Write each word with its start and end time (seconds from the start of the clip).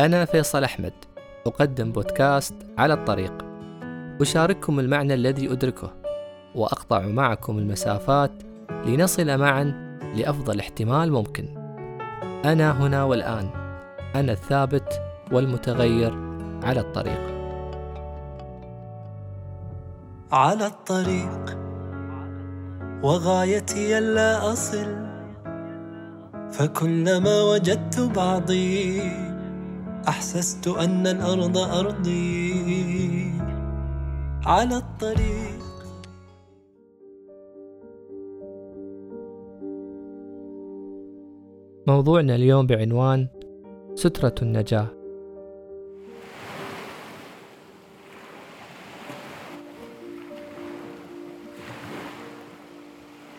أنا 0.00 0.24
فيصل 0.24 0.64
أحمد 0.64 0.92
أقدم 1.46 1.92
بودكاست 1.92 2.54
على 2.78 2.94
الطريق. 2.94 3.32
أشارككم 4.20 4.80
المعنى 4.80 5.14
الذي 5.14 5.52
أدركه 5.52 5.92
وأقطع 6.54 7.00
معكم 7.00 7.58
المسافات 7.58 8.30
لنصل 8.86 9.38
معا 9.38 9.98
لأفضل 10.14 10.60
احتمال 10.60 11.12
ممكن. 11.12 11.44
أنا 12.44 12.70
هنا 12.70 13.04
والآن 13.04 13.48
أنا 14.14 14.32
الثابت 14.32 15.00
والمتغير 15.32 16.14
على 16.62 16.80
الطريق. 16.80 17.34
على 20.32 20.66
الطريق 20.66 21.58
وغايتي 23.02 23.98
ألا 23.98 24.52
أصل 24.52 24.96
فكلما 26.52 27.42
وجدت 27.42 28.00
بعضي 28.00 29.23
أحسست 30.08 30.68
أن 30.68 31.06
الأرض 31.06 31.58
أرضي 31.58 33.32
على 34.46 34.76
الطريق. 34.76 35.64
موضوعنا 41.86 42.34
اليوم 42.34 42.66
بعنوان 42.66 43.28
سترة 43.94 44.34
النجاة. 44.42 44.86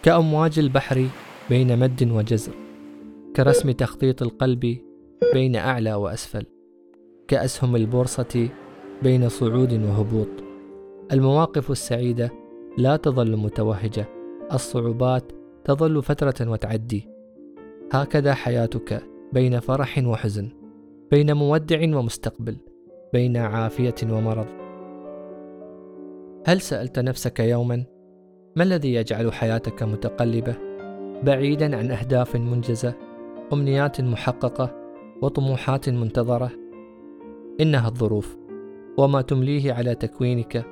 كأمواج 0.03 0.59
البحر 0.59 1.07
بين 1.49 1.79
مد 1.79 2.11
وجزر 2.11 2.53
كرسم 3.35 3.71
تخطيط 3.71 4.21
القلب 4.21 4.77
بين 5.33 5.55
أعلى 5.55 5.93
وأسفل. 5.93 6.54
كأسهم 7.27 7.75
البورصة 7.75 8.49
بين 9.03 9.29
صعود 9.29 9.73
وهبوط. 9.73 10.27
المواقف 11.11 11.71
السعيدة 11.71 12.31
لا 12.77 12.95
تظل 12.95 13.37
متوهجة. 13.37 14.05
الصعوبات 14.53 15.31
تظل 15.63 16.03
فترة 16.03 16.51
وتعدي. 16.51 17.07
هكذا 17.91 18.33
حياتك 18.33 19.03
بين 19.33 19.59
فرح 19.59 19.97
وحزن 20.05 20.49
بين 21.11 21.33
مودع 21.33 21.97
ومستقبل 21.97 22.57
بين 23.13 23.37
عافية 23.37 23.95
ومرض. 24.03 24.47
هل 26.47 26.61
سألت 26.61 26.99
نفسك 26.99 27.39
يوما 27.39 27.83
ما 28.55 28.63
الذي 28.63 28.93
يجعل 28.93 29.33
حياتك 29.33 29.83
متقلبة؟ 29.83 30.55
بعيدا 31.23 31.77
عن 31.77 31.91
أهداف 31.91 32.35
منجزة 32.35 32.93
أمنيات 33.53 34.01
محققة 34.01 34.75
وطموحات 35.21 35.89
منتظرة؟ 35.89 36.64
إنها 37.61 37.87
الظروف 37.87 38.37
وما 38.97 39.21
تمليه 39.21 39.73
على 39.73 39.95
تكوينك 39.95 40.65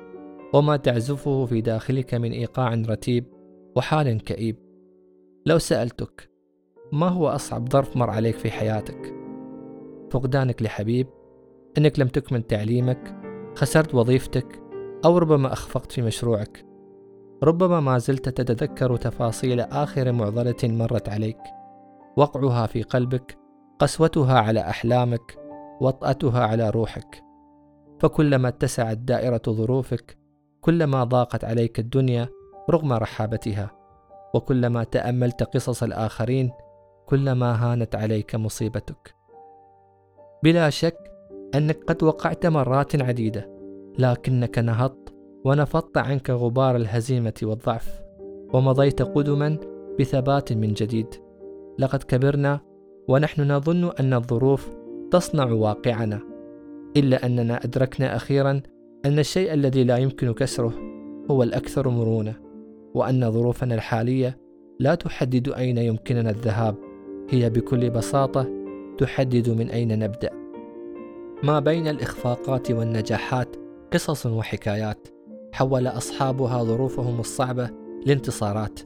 وما 0.54 0.76
تعزفه 0.76 1.46
في 1.46 1.60
داخلك 1.60 2.14
من 2.14 2.32
إيقاع 2.32 2.74
رتيب 2.74 3.24
وحال 3.76 4.24
كئيب 4.24 4.56
لو 5.46 5.58
سألتك 5.58 6.30
ما 6.92 7.08
هو 7.08 7.28
أصعب 7.28 7.72
ظرف 7.72 7.96
مر 7.96 8.10
عليك 8.10 8.36
في 8.36 8.50
حياتك؟ 8.50 9.14
فقدانك 10.10 10.62
لحبيب؟ 10.62 11.06
إنك 11.78 12.00
لم 12.00 12.08
تكمل 12.08 12.42
تعليمك؟ 12.42 13.16
خسرت 13.56 13.94
وظيفتك؟ 13.94 14.62
أو 15.04 15.18
ربما 15.18 15.52
أخفقت 15.52 15.92
في 15.92 16.02
مشروعك؟ 16.02 16.64
ربما 17.42 17.80
ما 17.80 17.98
زلت 17.98 18.28
تتذكر 18.28 18.96
تفاصيل 18.96 19.60
آخر 19.60 20.12
معضلة 20.12 20.56
مرت 20.64 21.08
عليك 21.08 21.38
وقعها 22.16 22.66
في 22.66 22.82
قلبك 22.82 23.38
قسوتها 23.78 24.38
على 24.38 24.60
أحلامك 24.60 25.43
وطأتها 25.80 26.40
على 26.40 26.70
روحك. 26.70 27.22
فكلما 27.98 28.48
اتسعت 28.48 28.96
دائرة 28.96 29.42
ظروفك 29.48 30.18
كلما 30.60 31.04
ضاقت 31.04 31.44
عليك 31.44 31.78
الدنيا 31.78 32.28
رغم 32.70 32.92
رحابتها 32.92 33.70
وكلما 34.34 34.84
تأملت 34.84 35.42
قصص 35.42 35.82
الآخرين 35.82 36.50
كلما 37.06 37.52
هانت 37.54 37.94
عليك 37.94 38.34
مصيبتك. 38.34 39.14
بلا 40.42 40.70
شك 40.70 40.98
أنك 41.54 41.84
قد 41.86 42.02
وقعت 42.02 42.46
مرات 42.46 43.02
عديدة 43.02 43.50
لكنك 43.98 44.58
نهضت 44.58 45.14
ونفضت 45.44 45.98
عنك 45.98 46.30
غبار 46.30 46.76
الهزيمة 46.76 47.34
والضعف 47.42 48.02
ومضيت 48.52 49.02
قدما 49.02 49.58
بثبات 50.00 50.52
من 50.52 50.72
جديد. 50.72 51.14
لقد 51.78 52.02
كبرنا 52.02 52.60
ونحن 53.08 53.52
نظن 53.52 53.90
أن 54.00 54.14
الظروف 54.14 54.83
تصنع 55.14 55.52
واقعنا 55.52 56.20
إلا 56.96 57.26
أننا 57.26 57.64
أدركنا 57.64 58.16
أخيرا 58.16 58.60
أن 59.04 59.18
الشيء 59.18 59.52
الذي 59.52 59.84
لا 59.84 59.96
يمكن 59.96 60.32
كسره 60.32 60.72
هو 61.30 61.42
الأكثر 61.42 61.88
مرونة 61.88 62.34
وأن 62.94 63.30
ظروفنا 63.30 63.74
الحالية 63.74 64.38
لا 64.80 64.94
تحدد 64.94 65.48
أين 65.48 65.78
يمكننا 65.78 66.30
الذهاب 66.30 66.76
هي 67.30 67.50
بكل 67.50 67.90
بساطة 67.90 68.50
تحدد 68.98 69.50
من 69.50 69.70
أين 69.70 69.98
نبدأ. 69.98 70.30
ما 71.42 71.60
بين 71.60 71.88
الإخفاقات 71.88 72.70
والنجاحات 72.70 73.56
قصص 73.92 74.26
وحكايات 74.26 75.08
حول 75.52 75.86
أصحابها 75.86 76.64
ظروفهم 76.64 77.20
الصعبة 77.20 77.70
لانتصارات 78.06 78.80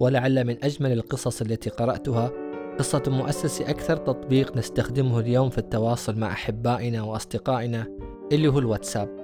ولعل 0.00 0.44
من 0.44 0.56
أجمل 0.64 0.92
القصص 0.92 1.42
التي 1.42 1.70
قرأتها 1.70 2.30
قصة 2.78 3.02
مؤسس 3.06 3.60
أكثر 3.60 3.96
تطبيق 3.96 4.56
نستخدمه 4.56 5.20
اليوم 5.20 5.50
في 5.50 5.58
التواصل 5.58 6.18
مع 6.18 6.32
أحبائنا 6.32 7.02
وأصدقائنا 7.02 7.86
اللي 8.32 8.48
هو 8.48 8.58
الواتساب. 8.58 9.22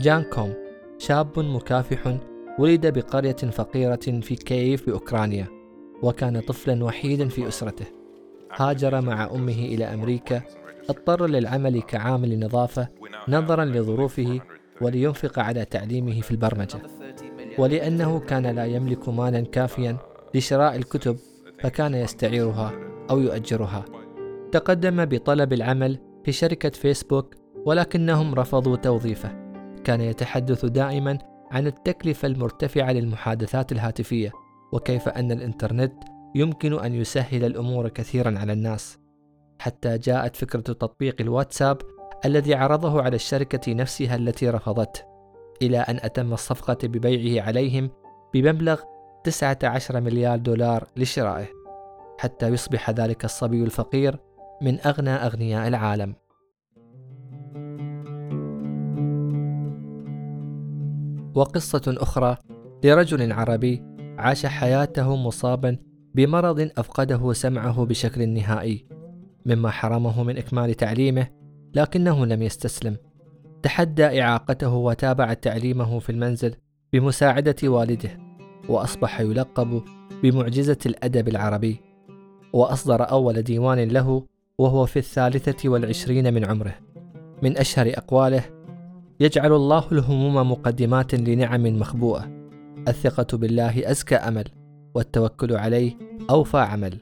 جان 0.00 0.22
كوم 0.22 0.54
شاب 0.98 1.38
مكافح 1.38 2.16
ولد 2.58 2.86
بقرية 2.86 3.32
فقيرة 3.32 4.20
في 4.20 4.36
كييف 4.36 4.86
بأوكرانيا 4.86 5.46
وكان 6.02 6.40
طفلا 6.40 6.84
وحيدا 6.84 7.28
في 7.28 7.48
أسرته. 7.48 7.86
هاجر 8.52 9.00
مع 9.00 9.30
أمه 9.34 9.52
إلى 9.52 9.84
أمريكا 9.84 10.42
اضطر 10.90 11.26
للعمل 11.26 11.82
كعامل 11.82 12.40
نظافة 12.44 12.88
نظرا 13.28 13.64
لظروفه 13.64 14.40
ولينفق 14.80 15.38
على 15.38 15.64
تعليمه 15.64 16.20
في 16.20 16.30
البرمجة. 16.30 16.78
ولأنه 17.58 18.20
كان 18.20 18.46
لا 18.46 18.64
يملك 18.64 19.08
مالا 19.08 19.40
كافيا 19.40 19.96
لشراء 20.34 20.76
الكتب 20.76 21.16
فكان 21.64 21.94
يستعيرها 21.94 22.72
أو 23.10 23.20
يؤجرها. 23.20 23.84
تقدم 24.52 25.04
بطلب 25.04 25.52
العمل 25.52 25.98
في 26.24 26.32
شركة 26.32 26.70
فيسبوك 26.70 27.34
ولكنهم 27.66 28.34
رفضوا 28.34 28.76
توظيفه. 28.76 29.28
كان 29.84 30.00
يتحدث 30.00 30.64
دائما 30.64 31.18
عن 31.50 31.66
التكلفة 31.66 32.28
المرتفعة 32.28 32.92
للمحادثات 32.92 33.72
الهاتفية 33.72 34.32
وكيف 34.72 35.08
أن 35.08 35.32
الإنترنت 35.32 35.92
يمكن 36.34 36.78
أن 36.78 36.94
يسهل 36.94 37.44
الأمور 37.44 37.88
كثيرا 37.88 38.38
على 38.38 38.52
الناس. 38.52 38.98
حتى 39.58 39.98
جاءت 39.98 40.36
فكرة 40.36 40.60
تطبيق 40.60 41.16
الواتساب 41.20 41.78
الذي 42.24 42.54
عرضه 42.54 43.02
على 43.02 43.16
الشركة 43.16 43.72
نفسها 43.72 44.16
التي 44.16 44.50
رفضته 44.50 45.00
إلى 45.62 45.78
أن 45.78 45.96
أتم 46.02 46.32
الصفقة 46.32 46.88
ببيعه 46.88 47.46
عليهم 47.46 47.90
بمبلغ 48.34 48.80
19 49.24 50.00
مليار 50.00 50.38
دولار 50.38 50.88
لشرائه 50.96 51.46
حتى 52.18 52.48
يصبح 52.48 52.90
ذلك 52.90 53.24
الصبي 53.24 53.64
الفقير 53.64 54.18
من 54.62 54.80
أغنى 54.86 55.10
أغنياء 55.10 55.68
العالم. 55.68 56.14
وقصة 61.34 61.82
أخرى 61.88 62.36
لرجل 62.84 63.32
عربي 63.32 63.82
عاش 64.18 64.46
حياته 64.46 65.16
مصابا 65.16 65.76
بمرض 66.14 66.70
أفقده 66.78 67.32
سمعه 67.32 67.84
بشكل 67.84 68.28
نهائي 68.28 68.86
مما 69.46 69.70
حرمه 69.70 70.22
من 70.22 70.36
إكمال 70.38 70.74
تعليمه 70.74 71.26
لكنه 71.74 72.26
لم 72.26 72.42
يستسلم. 72.42 72.96
تحدى 73.62 74.22
إعاقته 74.22 74.74
وتابع 74.74 75.34
تعليمه 75.34 75.98
في 75.98 76.12
المنزل 76.12 76.54
بمساعدة 76.92 77.56
والده. 77.64 78.33
وأصبح 78.68 79.20
يلقب 79.20 79.82
بمعجزة 80.22 80.78
الأدب 80.86 81.28
العربي 81.28 81.80
وأصدر 82.52 83.10
أول 83.10 83.42
ديوان 83.42 83.78
له 83.88 84.26
وهو 84.58 84.86
في 84.86 84.98
الثالثة 84.98 85.68
والعشرين 85.68 86.34
من 86.34 86.44
عمره. 86.44 86.74
من 87.42 87.58
أشهر 87.58 87.92
أقواله 87.96 88.44
يجعل 89.20 89.52
الله 89.52 89.84
الهموم 89.92 90.50
مقدمات 90.50 91.14
لنعم 91.14 91.62
مخبوءة. 91.62 92.30
الثقة 92.88 93.38
بالله 93.38 93.90
أزكى 93.90 94.14
أمل 94.14 94.44
والتوكل 94.94 95.56
عليه 95.56 95.92
أوفى 96.30 96.58
عمل. 96.58 96.98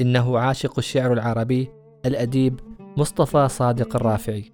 إنه 0.00 0.38
عاشق 0.38 0.78
الشعر 0.78 1.12
العربي 1.12 1.68
الأديب 2.06 2.60
مصطفى 2.96 3.48
صادق 3.48 3.96
الرافعي. 3.96 4.52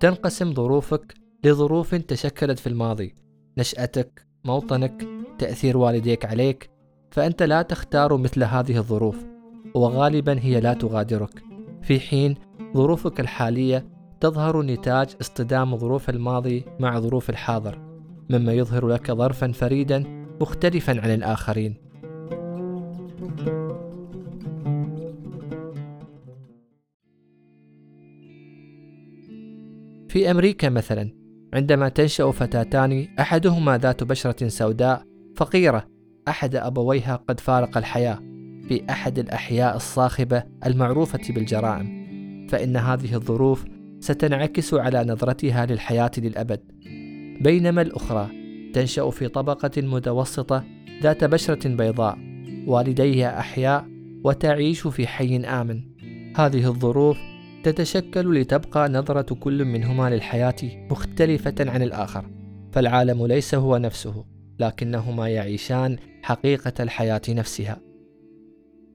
تنقسم 0.00 0.54
ظروفك 0.54 1.14
لظروف 1.44 1.94
تشكلت 1.94 2.58
في 2.58 2.66
الماضي. 2.66 3.14
نشأتك 3.58 4.26
موطنك 4.44 5.15
تأثير 5.38 5.76
والديك 5.76 6.24
عليك 6.24 6.70
فأنت 7.10 7.42
لا 7.42 7.62
تختار 7.62 8.16
مثل 8.16 8.44
هذه 8.44 8.76
الظروف 8.76 9.24
وغالبا 9.74 10.38
هي 10.40 10.60
لا 10.60 10.74
تغادرك. 10.74 11.42
في 11.82 12.00
حين 12.00 12.34
ظروفك 12.76 13.20
الحالية 13.20 13.86
تظهر 14.20 14.62
نتاج 14.62 15.08
اصطدام 15.20 15.76
ظروف 15.76 16.10
الماضي 16.10 16.64
مع 16.80 17.00
ظروف 17.00 17.30
الحاضر 17.30 17.78
مما 18.30 18.52
يظهر 18.52 18.86
لك 18.86 19.12
ظرفا 19.12 19.52
فريدا 19.52 20.26
مختلفا 20.40 21.00
عن 21.00 21.10
الآخرين. 21.10 21.74
في 30.08 30.30
أمريكا 30.30 30.68
مثلا 30.68 31.10
عندما 31.54 31.88
تنشأ 31.88 32.30
فتاتان 32.30 33.08
أحدهما 33.20 33.78
ذات 33.78 34.04
بشرة 34.04 34.48
سوداء 34.48 35.02
فقيرة. 35.36 35.96
أحد 36.28 36.56
أبويها 36.56 37.16
قد 37.28 37.40
فارق 37.40 37.78
الحياة 37.78 38.18
في 38.68 38.82
أحد 38.90 39.18
الأحياء 39.18 39.76
الصاخبة 39.76 40.42
المعروفة 40.66 41.20
بالجرائم 41.30 42.06
فإن 42.50 42.76
هذه 42.76 43.14
الظروف 43.14 43.64
ستنعكس 44.00 44.74
على 44.74 45.04
نظرتها 45.04 45.66
للحياة 45.66 46.10
للأبد. 46.18 46.60
بينما 47.40 47.82
الأخرى 47.82 48.28
تنشأ 48.74 49.10
في 49.10 49.28
طبقة 49.28 49.82
متوسطة 49.82 50.64
ذات 51.02 51.24
بشرة 51.24 51.68
بيضاء 51.68 52.18
والديها 52.66 53.38
أحياء 53.38 53.86
وتعيش 54.24 54.86
في 54.86 55.06
حي 55.06 55.36
آمن. 55.36 55.82
هذه 56.36 56.66
الظروف 56.66 57.18
تتشكل 57.62 58.40
لتبقى 58.40 58.88
نظرة 58.88 59.34
كل 59.34 59.64
منهما 59.64 60.10
للحياة 60.10 60.56
مختلفة 60.90 61.54
عن 61.60 61.82
الآخر 61.82 62.24
فالعالم 62.72 63.26
ليس 63.26 63.54
هو 63.54 63.76
نفسه. 63.76 64.35
لكنهما 64.60 65.28
يعيشان 65.28 65.96
حقيقة 66.22 66.72
الحياة 66.80 67.22
نفسها. 67.28 67.80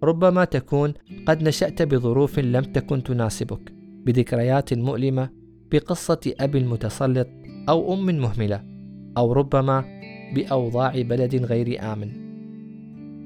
ربما 0.04 0.46
تكون 0.46 0.94
قد 1.26 1.44
نشأت 1.44 1.82
بظروف 1.82 2.40
لم 2.40 2.64
تكن 2.64 3.04
تناسبك 3.04 3.74
بذكريات 4.06 4.74
مؤلمة 4.74 5.30
بقصة 5.72 6.34
أب 6.40 6.58
متسلط 6.58 7.28
أو 7.70 7.94
أم 7.94 8.06
مهملة 8.06 8.64
أو 9.18 9.34
ربما 9.34 9.86
بأوضاع 10.36 11.02
بلد 11.02 11.36
غير 11.36 11.94
آمن. 11.94 12.12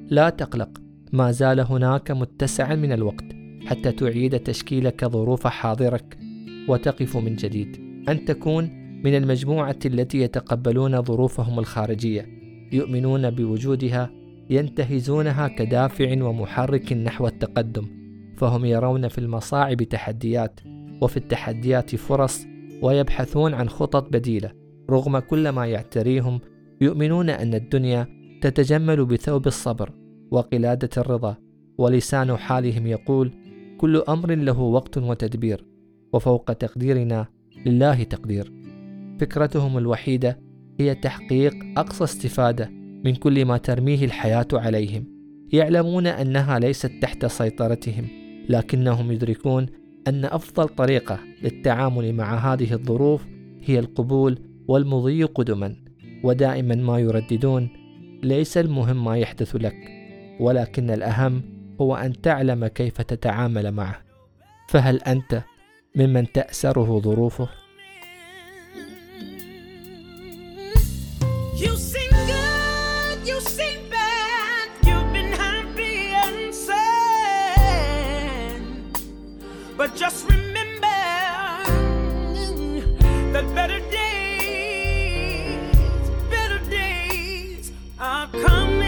لا 0.09 0.29
تقلق 0.29 0.81
ما 1.13 1.31
زال 1.31 1.59
هناك 1.59 2.11
متسعا 2.11 2.75
من 2.75 2.91
الوقت 2.91 3.25
حتى 3.65 3.91
تعيد 3.91 4.39
تشكيلك 4.39 5.05
ظروف 5.05 5.47
حاضرك 5.47 6.17
وتقف 6.67 7.17
من 7.17 7.35
جديد. 7.35 7.77
أن 8.09 8.25
تكون 8.25 8.84
من 9.05 9.15
المجموعة 9.15 9.79
التي 9.85 10.21
يتقبلون 10.21 11.01
ظروفهم 11.01 11.59
الخارجية 11.59 12.29
يؤمنون 12.71 13.29
بوجودها 13.29 14.11
ينتهزونها 14.49 15.47
كدافع 15.47 16.23
ومحرك 16.23 16.93
نحو 16.93 17.27
التقدم 17.27 17.87
فهم 18.37 18.65
يرون 18.65 19.07
في 19.07 19.17
المصاعب 19.17 19.83
تحديات 19.83 20.59
وفي 21.01 21.17
التحديات 21.17 21.95
فرص 21.95 22.45
ويبحثون 22.81 23.53
عن 23.53 23.69
خطط 23.69 24.09
بديلة. 24.13 24.51
رغم 24.89 25.19
كل 25.19 25.49
ما 25.49 25.65
يعتريهم 25.65 26.39
يؤمنون 26.81 27.29
أن 27.29 27.53
الدنيا 27.53 28.07
تتجمل 28.41 29.05
بثوب 29.05 29.47
الصبر 29.47 29.91
وقلادة 30.31 30.89
الرضا 30.97 31.35
ولسان 31.77 32.37
حالهم 32.37 32.87
يقول 32.87 33.31
كل 33.77 34.03
أمر 34.09 34.35
له 34.35 34.59
وقت 34.59 34.97
وتدبير 34.97 35.65
وفوق 36.13 36.53
تقديرنا 36.53 37.27
لله 37.65 38.03
تقدير. 38.03 38.64
فكرتهم 39.19 39.77
الوحيدة 39.77 40.39
هي 40.79 40.95
تحقيق 40.95 41.53
أقصى 41.77 42.03
استفادة 42.03 42.69
من 43.05 43.15
كل 43.15 43.45
ما 43.45 43.57
ترميه 43.57 44.05
الحياة 44.05 44.47
عليهم. 44.53 45.15
يعلمون 45.53 46.07
أنها 46.07 46.59
ليست 46.59 46.91
تحت 47.01 47.25
سيطرتهم 47.25 48.07
لكنهم 48.49 49.11
يدركون 49.11 49.65
أن 50.07 50.25
أفضل 50.25 50.69
طريقة 50.69 51.19
للتعامل 51.41 52.13
مع 52.13 52.53
هذه 52.53 52.73
الظروف 52.73 53.25
هي 53.63 53.79
القبول 53.79 54.39
والمضي 54.67 55.23
قدما 55.23 55.75
ودائما 56.23 56.75
ما 56.75 56.99
يرددون 56.99 57.69
ليس 58.23 58.57
المهم 58.57 59.03
ما 59.03 59.17
يحدث 59.17 59.55
لك 59.55 59.75
ولكن 60.39 60.89
الأهم 60.89 61.41
هو 61.81 61.95
أن 61.95 62.21
تعلم 62.21 62.67
كيف 62.67 63.01
تتعامل 63.01 63.71
معه 63.71 64.01
فهل 64.69 65.01
أنت 65.01 65.43
ممن 65.95 66.31
تأسره 66.31 66.99
ظروفه؟ 66.99 67.49
just 79.96 80.28
remember 80.28 80.80
that 83.32 83.54
better 83.54 83.80
days, 83.90 85.70
better 86.30 86.58
days 86.70 87.72
are 87.98 88.28
coming. 88.28 88.80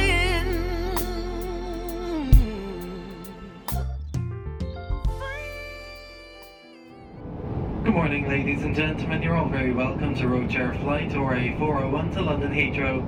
Good 7.85 7.94
morning, 7.94 8.29
ladies 8.29 8.62
and 8.62 8.75
gentlemen. 8.75 9.23
You're 9.23 9.37
all 9.37 9.49
very 9.49 9.73
welcome 9.73 10.15
to 10.15 10.23
Roadshare 10.25 10.81
Flight 10.83 11.15
or 11.17 11.35
a 11.35 11.56
401 11.59 12.11
to 12.15 12.23
London 12.23 12.53
Heathrow. 12.53 13.03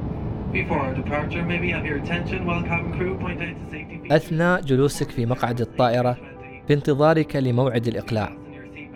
Before 0.52 0.78
our 0.78 0.94
departure, 0.94 1.42
may 1.42 1.58
we 1.58 1.70
have 1.70 1.84
your 1.84 1.98
attention 1.98 2.44
while 2.46 2.62
cabin 2.62 2.92
crew 2.96 3.18
point 3.18 3.42
out 3.42 3.54
the 3.64 3.70
safety 3.70 3.98
features. 3.98 4.12
أثناء 4.12 4.60
جلوسك 4.60 5.10
في 5.10 5.26
مقعد 5.26 5.60
الطائرة 5.60 6.16
بانتظارك 6.69 7.35
لموعد 7.35 7.87
الإقلاع. 7.87 8.37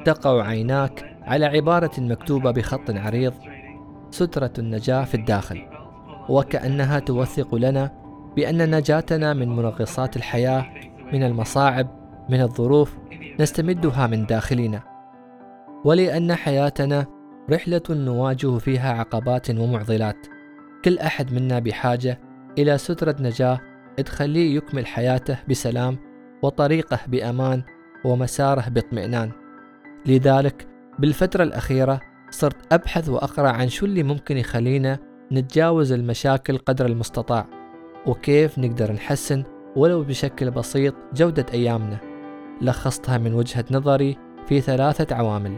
تقع 0.06 0.48
عيناك 0.48 1.18
على 1.22 1.46
عبارة 1.46 1.92
مكتوبة 1.98 2.52
بخط 2.52 2.90
عريض 2.90 3.34
سترة 4.12 4.54
النجاة 4.60 5.04
في 5.04 5.16
الداخل. 5.16 5.62
وكأنها 6.30 7.00
توثق 7.00 7.56
لنا 7.56 7.92
بأن 8.36 8.76
نجاتنا 8.76 9.34
من 9.34 9.56
منغصات 9.56 10.18
الحياة 10.18 10.66
من 11.14 11.24
المصاعب 11.24 11.88
من 12.30 12.42
الظروف 12.42 12.98
نستمدها 13.40 14.08
من 14.08 14.26
داخلنا. 14.26 14.84
ولأن 15.86 16.36
حياتنا 16.36 17.06
رحلة 17.52 17.82
نواجه 17.90 18.58
فيها 18.58 18.94
عقبات 18.94 19.50
ومعضلات. 19.50 20.28
كل 20.86 21.00
أحد 21.00 21.34
منا 21.34 21.60
بحاجة 21.60 22.20
إلى 22.58 22.78
سترة 22.78 23.16
نجاة 23.20 23.60
تخليه 24.06 24.58
يكمل 24.58 24.86
حياته 24.86 25.38
بسلام 25.50 26.13
وطريقه 26.44 27.00
بأمان 27.08 27.64
ومساره 28.06 28.70
باطمئنان. 28.70 29.32
لذلك 30.06 30.68
بالفترة 31.00 31.44
الأخيرة 31.44 32.00
صرت 32.30 32.74
أبحث 32.74 33.10
وأقرأ 33.10 33.50
عن 33.50 33.70
شو 33.70 33.86
اللي 33.86 34.04
ممكن 34.04 34.38
يخلينا 34.38 35.00
نتجاوز 35.32 35.92
المشاكل 35.92 36.58
قدر 36.58 36.86
المستطاع 36.86 37.46
وكيف 38.06 38.60
نقدر 38.60 38.92
نحسن 38.92 39.44
ولو 39.76 40.04
بشكل 40.04 40.52
بسيط 40.52 40.94
جودة 41.14 41.46
أيامنا. 41.54 41.98
لخصتها 42.62 43.18
من 43.18 43.34
وجهة 43.34 43.66
نظري 43.72 44.18
في 44.48 44.62
ثلاثة 44.62 45.16
عوامل. 45.16 45.58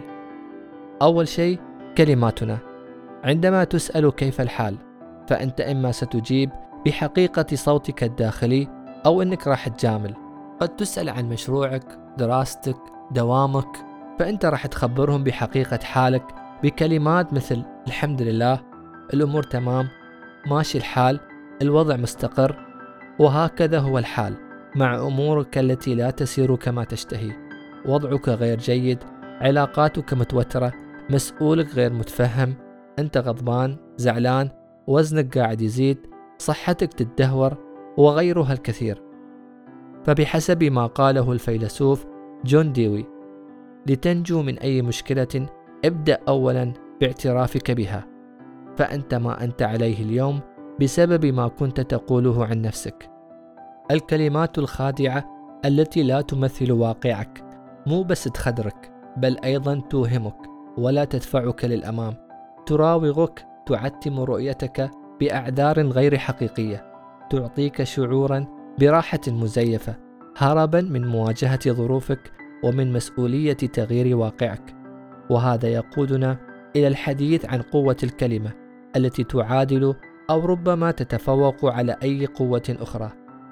أول 1.02 1.28
شيء 1.28 1.60
كلماتنا. 1.98 2.58
عندما 3.24 3.64
تسأل 3.64 4.12
كيف 4.12 4.42
الحال 4.42 4.78
فأنت 5.28 5.62
إما 5.62 5.92
ستجيب 5.92 6.50
بحقيقة 6.86 7.56
صوتك 7.56 8.04
الداخلي 8.04 8.68
أو 9.06 9.22
أنك 9.22 9.48
راح 9.48 9.68
تجامل. 9.68 10.25
قد 10.60 10.76
تسأل 10.76 11.10
عن 11.10 11.30
مشروعك 11.30 12.00
دراستك 12.18 12.78
دوامك 13.12 13.78
فأنت 14.20 14.46
راح 14.46 14.66
تخبرهم 14.66 15.24
بحقيقة 15.24 15.80
حالك 15.84 16.36
بكلمات 16.64 17.34
مثل 17.34 17.64
الحمد 17.88 18.22
لله 18.22 18.62
الأمور 19.14 19.44
تمام 19.44 19.88
ماشي 20.48 20.78
الحال 20.78 21.20
الوضع 21.62 21.96
مستقر 21.96 22.66
وهكذا 23.20 23.80
هو 23.80 23.98
الحال 23.98 24.36
مع 24.76 24.96
أمورك 24.96 25.58
التي 25.58 25.96
لا 25.96 26.10
تسير 26.10 26.56
كما 26.56 26.84
تشتهي. 26.84 27.32
وضعك 27.86 28.30
غير 28.30 28.58
جيد 28.58 29.00
علاقاتك 29.42 30.14
متوترة 30.14 30.74
مسؤولك 31.10 31.76
غير 31.76 31.94
متفهم 31.94 32.56
أنت 33.00 33.18
غضبان 33.18 33.78
زعلان 33.98 34.50
وزنك 34.88 35.38
قاعد 35.38 35.62
يزيد 35.62 35.98
صحتك 36.38 36.94
تتدهور 36.94 37.58
وغيرها 37.98 38.54
الكثير. 38.54 39.05
فبحسب 40.06 40.64
ما 40.64 40.86
قاله 40.86 41.32
الفيلسوف 41.32 42.06
جون 42.46 42.74
ديوي. 42.74 43.06
لتنجو 43.88 44.42
من 44.42 44.60
أي 44.60 44.82
مشكلة 44.82 45.48
ابدأ 45.86 46.20
أولا 46.28 46.74
باعترافك 47.02 47.72
بها. 47.72 48.06
فأنت 48.78 49.16
ما 49.16 49.44
أنت 49.44 49.62
عليه 49.62 50.04
اليوم 50.04 50.40
بسبب 50.82 51.26
ما 51.26 51.48
كنت 51.48 51.82
تقوله 51.82 52.46
عن 52.46 52.62
نفسك. 52.62 53.10
الكلمات 53.92 54.58
الخادعة 54.58 55.26
التي 55.66 56.04
لا 56.04 56.22
تمثل 56.22 56.72
واقعك 56.72 57.44
مو 57.88 58.04
بس 58.04 58.24
تخدرك 58.24 58.92
بل 59.18 59.38
أيضا 59.44 59.82
توهمك 59.90 60.38
ولا 60.78 61.06
تدفعك 61.06 61.66
للأمام. 61.66 62.14
تراوغك 62.66 63.46
تعتم 63.66 64.20
رؤيتك 64.20 64.92
بأعذار 65.20 65.82
غير 65.82 66.18
حقيقية. 66.18 66.86
تعطيك 67.30 67.84
شعورا 67.84 68.55
براحة 68.80 69.20
مزيفة 69.28 69.96
هربا 70.38 70.82
من 70.82 71.08
مواجهة 71.08 71.60
ظروفك 71.72 72.32
ومن 72.64 72.94
مسؤولية 72.94 73.54
تغيير 73.54 74.18
واقعك 74.18 74.76
وهذا 75.30 75.68
يقودنا 75.68 76.38
إلى 76.76 76.88
الحديث 76.88 77.46
عن 77.46 77.62
قوة 77.62 77.98
الكلمة 78.04 78.52
التي 78.96 79.24
تعادل 79.24 79.96
أو 80.30 80.46
ربما 80.46 80.92
تتفوق 80.92 81.66
على 81.66 81.98
أي 82.04 82.26
قوة 82.26 82.78
أخرى 82.80 83.12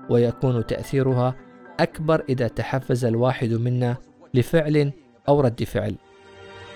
ويكون 0.10 0.66
تأثيرها 0.66 1.36
أكبر 1.80 2.24
إذا 2.30 2.48
تحفز 2.48 3.06
الواحد 3.06 3.50
منا 3.50 3.98
لفعل 4.34 4.92
أو 5.28 5.42
رد 5.42 5.64
فعل 5.64 5.96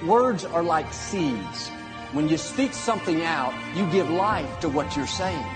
Words 0.05 0.45
are 0.45 0.61
like 0.61 0.93
seeds. 0.93 1.71
When 2.13 2.29
you 2.29 2.37
speak 2.37 2.71
something 2.71 3.23
out, 3.23 3.53
you 3.75 3.83
give 3.91 4.07
life 4.11 4.59
to 4.59 4.69
what 4.69 4.95
you're 4.95 5.07
saying. 5.07 5.47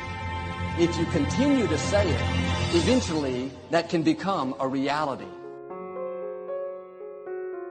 If 0.80 0.98
you 0.98 1.06
continue 1.06 1.68
to 1.68 1.78
say 1.78 2.10
it, 2.10 2.51
eventually 2.74 3.52
that 3.72 3.90
can 3.90 4.02
become 4.02 4.54
a 4.60 4.68
reality. 4.68 5.32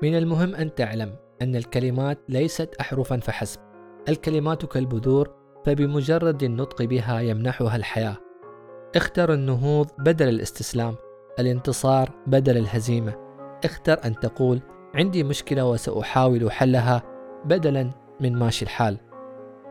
من 0.02 0.16
المهم 0.16 0.54
أن 0.54 0.74
تعلم 0.74 1.14
أن 1.42 1.56
الكلمات 1.56 2.18
ليست 2.28 2.74
أحرفا 2.80 3.16
فحسب. 3.16 3.60
الكلمات 4.08 4.66
كالبذور 4.66 5.30
فبمجرد 5.66 6.42
النطق 6.42 6.82
بها 6.82 7.20
يمنحها 7.20 7.76
الحياة. 7.76 8.16
اختر 8.96 9.32
النهوض 9.32 9.86
بدل 9.98 10.28
الاستسلام 10.28 10.94
الانتصار 11.38 12.10
بدل 12.26 12.56
الهزيمة. 12.56 13.14
اختر 13.64 14.00
أن 14.04 14.14
تقول 14.14 14.60
عندي 14.94 15.22
مشكلة 15.22 15.68
وسأحاول 15.68 16.52
حلها 16.52 17.02
بدلا 17.44 17.90
من 18.20 18.38
ماشي 18.38 18.64
الحال. 18.64 18.98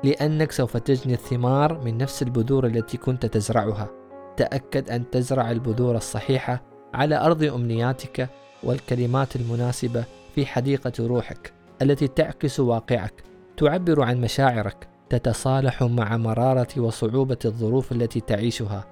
لأنك 0.03 0.51
سوف 0.51 0.77
تجني 0.77 1.13
الثمار 1.13 1.81
من 1.83 1.97
نفس 1.97 2.21
البذور 2.21 2.65
التي 2.65 2.97
كنت 2.97 3.25
تزرعها. 3.25 3.98
تأكد 4.39 4.89
أن 4.89 5.09
تزرع 5.09 5.51
البذور 5.51 5.97
الصحيحة 5.97 6.61
على 6.93 7.17
أرض 7.17 7.43
أمنياتك 7.43 8.29
والكلمات 8.63 9.35
المناسبة 9.35 10.03
في 10.35 10.45
حديقة 10.45 10.91
روحك 10.99 11.53
التي 11.81 12.07
تعكس 12.07 12.59
واقعك 12.59 13.23
تعبر 13.57 14.01
عن 14.01 14.21
مشاعرك 14.21 14.87
تتصالح 15.09 15.83
مع 15.83 16.17
مرارة 16.17 16.67
وصعوبة 16.77 17.37
الظروف 17.45 17.91
التي 17.91 18.19
تعيشها 18.19 18.85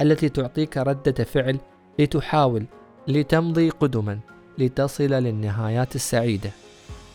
التي 0.00 0.28
تعطيك 0.28 0.76
ردة 0.76 1.24
فعل 1.24 1.58
لتحاول 1.98 2.64
لتمضي 3.08 3.70
قدما 3.70 4.18
لتصل 4.58 5.12
للنهايات 5.12 5.94
السعيدة. 5.94 6.50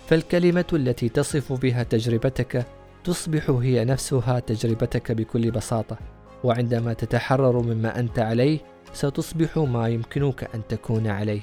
فالكلمة 0.08 0.66
التي 0.74 1.10
تصف 1.10 1.54
بها 1.54 1.84
تجربتك 1.84 2.66
تصبح 3.04 3.50
هي 3.50 3.86
نفسها 3.86 4.40
تجربتك 4.40 5.12
بكل 5.12 5.52
بساطة. 5.52 6.15
وعندما 6.44 6.94
تتحرر 6.94 7.62
مما 7.62 8.00
أنت 8.00 8.20
عليه 8.20 8.60
ستصبح 8.94 9.58
ما 9.58 9.88
يمكنك 9.88 10.50
أن 10.56 10.62
تكون 10.70 11.08
عليه. 11.08 11.42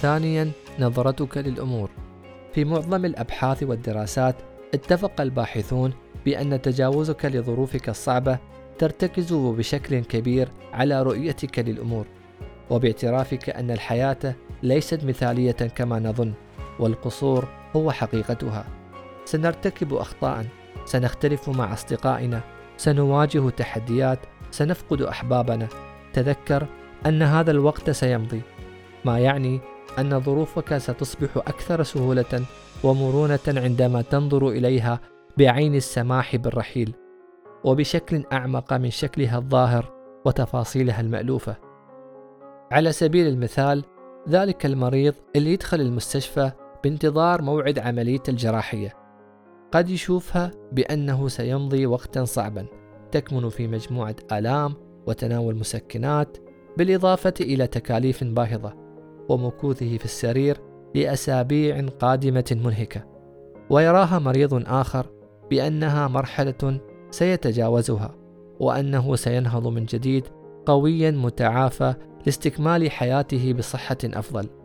ثانيا 0.00 0.50
نظرتك 0.78 1.38
للأمور. 1.38 1.90
في 2.52 2.64
معظم 2.64 3.04
الأبحاث 3.04 3.62
والدراسات 3.62 4.36
اتفق 4.74 5.20
الباحثون 5.20 5.92
بأن 6.24 6.62
تجاوزك 6.62 7.24
لظروفك 7.24 7.88
الصعبة 7.88 8.38
ترتكز 8.78 9.32
بشكل 9.32 9.98
كبير 10.00 10.48
على 10.72 11.02
رؤيتك 11.02 11.58
للأمور 11.58 12.06
وباعترافك 12.70 13.50
أن 13.50 13.70
الحياة 13.70 14.34
ليست 14.62 15.04
مثالية 15.04 15.52
كما 15.52 15.98
نظن 15.98 16.32
والقصور 16.78 17.48
هو 17.76 17.90
حقيقتها. 17.92 18.79
سنرتكب 19.30 19.94
أخطاء 19.94 20.46
سنختلف 20.84 21.48
مع 21.48 21.72
أصدقائنا 21.72 22.40
سنواجه 22.76 23.50
تحديات 23.50 24.18
سنفقد 24.50 25.02
أحبابنا 25.02 25.68
تذكر 26.12 26.66
أن 27.06 27.22
هذا 27.22 27.50
الوقت 27.50 27.90
سيمضي 27.90 28.42
ما 29.04 29.18
يعني 29.18 29.60
أن 29.98 30.20
ظروفك 30.20 30.78
ستصبح 30.78 31.36
أكثر 31.36 31.82
سهولة 31.82 32.44
ومرونة 32.84 33.38
عندما 33.48 34.02
تنظر 34.02 34.48
إليها 34.48 35.00
بعين 35.38 35.74
السماح 35.74 36.36
بالرحيل 36.36 36.94
وبشكل 37.64 38.24
أعمق 38.32 38.72
من 38.72 38.90
شكلها 38.90 39.38
الظاهر 39.38 39.92
وتفاصيلها 40.24 41.00
المألوفة. 41.00 41.56
على 42.72 42.92
سبيل 42.92 43.26
المثال 43.26 43.84
ذلك 44.28 44.66
المريض 44.66 45.14
اللي 45.36 45.52
يدخل 45.52 45.80
المستشفى 45.80 46.50
بانتظار 46.84 47.42
موعد 47.42 47.78
عملية 47.78 48.22
الجراحية 48.28 48.99
قد 49.72 49.90
يشوفها 49.90 50.50
بأنه 50.72 51.28
سيمضي 51.28 51.86
وقتا 51.86 52.24
صعبا 52.24 52.66
تكمن 53.12 53.48
في 53.48 53.68
مجموعة 53.68 54.16
آلام 54.32 54.74
وتناول 55.06 55.56
مسكنات 55.56 56.36
بالإضافة 56.76 57.34
إلى 57.40 57.66
تكاليف 57.66 58.24
باهظة 58.24 58.74
ومكوثه 59.28 59.96
في 59.98 60.04
السرير 60.04 60.58
لأسابيع 60.94 61.86
قادمة 62.00 62.58
منهكة 62.64 63.04
ويراها 63.70 64.18
مريض 64.18 64.62
آخر 64.66 65.06
بأنها 65.50 66.08
مرحلة 66.08 66.80
سيتجاوزها 67.10 68.14
وأنه 68.60 69.16
سينهض 69.16 69.66
من 69.66 69.84
جديد 69.84 70.26
قويا 70.66 71.10
متعافى 71.10 71.94
لاستكمال 72.26 72.90
حياته 72.90 73.52
بصحة 73.52 73.98
أفضل. 74.04 74.59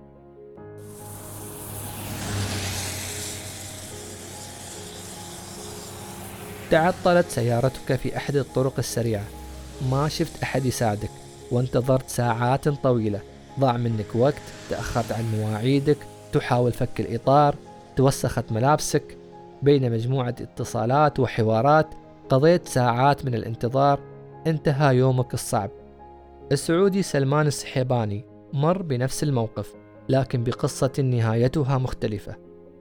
تعطلت 6.71 7.29
سيارتك 7.29 7.95
في 7.95 8.17
أحد 8.17 8.35
الطرق 8.35 8.73
السريعة. 8.77 9.23
ما 9.91 10.07
شفت 10.07 10.43
أحد 10.43 10.65
يساعدك 10.65 11.09
وانتظرت 11.51 12.09
ساعات 12.09 12.69
طويلة. 12.69 13.19
ضاع 13.59 13.77
منك 13.77 14.15
وقت 14.15 14.41
تأخرت 14.69 15.11
عن 15.11 15.23
مواعيدك 15.37 15.97
تحاول 16.33 16.71
فك 16.71 16.99
الإطار 16.99 17.55
توسخت 17.95 18.51
ملابسك. 18.51 19.17
بين 19.61 19.91
مجموعة 19.91 20.35
اتصالات 20.41 21.19
وحوارات 21.19 21.87
قضيت 22.29 22.67
ساعات 22.67 23.25
من 23.25 23.35
الانتظار. 23.35 23.99
انتهى 24.47 24.95
يومك 24.95 25.33
الصعب. 25.33 25.69
السعودي 26.51 27.03
سلمان 27.03 27.47
السحيباني 27.47 28.25
مر 28.53 28.81
بنفس 28.81 29.23
الموقف 29.23 29.73
لكن 30.09 30.43
بقصة 30.43 30.91
نهايتها 31.03 31.77
مختلفة. 31.77 32.35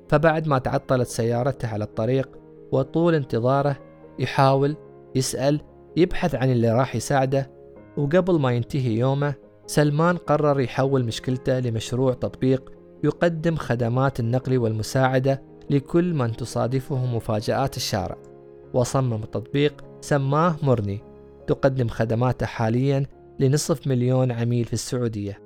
فبعد 0.09 0.47
ما 0.47 0.59
تعطلت 0.59 1.09
سيارته 1.09 1.69
على 1.69 1.85
الطريق 1.85 2.44
وطول 2.75 3.14
انتظاره 3.14 3.76
يحاول 4.19 4.76
يسأل 5.14 5.61
يبحث 5.97 6.35
عن 6.35 6.50
اللي 6.50 6.73
راح 6.73 6.97
يساعده 6.97 7.50
وقبل 7.97 8.40
ما 8.40 8.52
ينتهي 8.52 8.99
يومه 8.99 9.35
سلمان 9.66 10.16
قرر 10.16 10.61
يحول 10.61 11.04
مشكلته 11.04 11.59
لمشروع 11.59 12.14
تطبيق 12.14 12.73
يقدم 13.04 13.57
خدمات 13.57 14.21
النقل 14.21 14.59
والمساعدة 14.59 15.43
لكل 15.71 16.14
من 16.14 16.37
تصادفه 16.37 17.16
مفاجآت 17.16 17.76
الشارع. 17.76 18.16
وصمم 18.75 19.25
تطبيق 19.25 19.85
سماه 20.00 20.57
مرني 20.62 21.00
تقدم 21.47 21.88
خدماته 21.88 22.47
حاليا 22.47 23.07
لنصف 23.40 23.87
مليون 23.87 24.33
عميل 24.33 24.64
في 24.64 24.73
السعودية. 24.73 25.38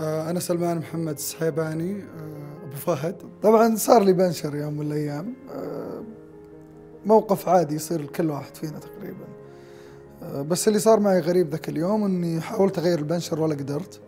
آه، 0.00 0.30
أنا 0.30 0.40
سلمان 0.40 0.78
محمد 0.78 1.14
السحيباني 1.14 2.02
آه، 2.02 2.66
أبو 2.66 2.76
فهد. 2.76 3.16
طبعا 3.42 3.76
صار 3.76 4.02
لي 4.02 4.12
بنشر 4.12 4.56
يوم 4.56 4.74
من 4.74 4.86
الأيام. 4.86 5.34
آه، 5.54 6.21
موقف 7.06 7.48
عادي 7.48 7.74
يصير 7.74 8.02
لكل 8.02 8.30
واحد 8.30 8.56
فينا 8.56 8.78
تقريبا. 8.78 9.24
بس 10.42 10.68
اللي 10.68 10.78
صار 10.78 11.00
معي 11.00 11.20
غريب 11.20 11.50
ذاك 11.50 11.68
اليوم 11.68 12.04
إني 12.04 12.40
حاولت 12.40 12.78
أغير 12.78 12.98
البنشر 12.98 13.40
ولا 13.40 13.54
قدرت. 13.54 14.00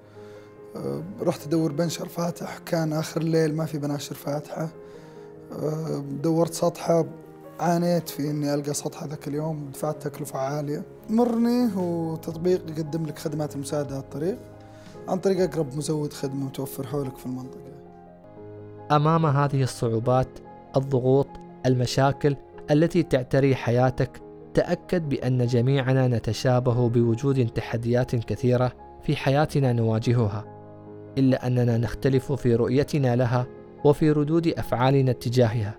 رحت 1.23 1.47
ادور 1.47 1.73
بنشر 1.73 2.09
فاتح 2.09 2.59
كان 2.59 2.93
آخر 2.93 3.21
الليل 3.21 3.57
ما 3.57 3.65
في 3.65 3.79
بناشر 3.79 4.15
فاتحة. 4.15 4.69
دورت 6.23 6.55
سطحة 6.55 7.05
عانيت 7.61 8.09
في 8.09 8.31
إني 8.31 8.55
ألقى 8.55 8.75
سطح 8.75 9.05
ذاك 9.05 9.29
اليوم 9.29 9.71
دفعت 9.75 10.03
تكلفة 10.03 10.39
عالية. 10.39 10.83
مرني 11.11 11.77
هو 11.77 12.17
تطبيق 12.17 12.71
يقدم 12.71 13.07
لك 13.07 13.19
خدمات 13.19 13.55
المساعدة 13.55 13.95
على 13.95 14.05
الطريق 14.05 14.39
عن 15.09 15.19
طريق 15.19 15.41
أقرب 15.41 15.77
مزود 15.77 16.13
خدمة 16.13 16.45
متوفر 16.45 16.87
حولك 16.87 17.17
في 17.17 17.27
المنطقة. 17.27 17.75
أمام 18.91 19.27
هذه 19.27 19.63
الصعوبات 19.63 20.29
الضغوط 20.77 21.29
المشاكل 21.67 22.37
التي 22.71 23.03
تعتري 23.03 23.55
حياتك 23.55 24.23
تأكد 24.55 25.09
بأن 25.09 25.47
جميعنا 25.47 26.09
نتشابه 26.09 26.89
بوجود 26.89 27.47
تحديات 27.47 28.17
كثيرة 28.17 28.73
في 29.03 29.17
حياتنا 29.17 29.73
نواجهها 29.73 30.45
إلا 31.19 31.47
أننا 31.47 31.79
نختلف 31.79 32.33
في 32.33 32.55
رؤيتنا 32.55 33.17
لها 33.17 33.47
وفي 33.85 34.11
ردود 34.11 34.49
أفعالنا 34.49 35.13
تجاهها 35.13 35.75